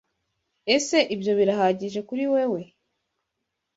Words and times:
Ese 0.75 0.97
ibyo 1.15 1.31
birahagije 1.39 1.99
kuri 2.07 2.23
wewe? 2.33 2.61